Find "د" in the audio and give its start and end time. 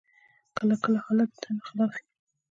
1.33-1.35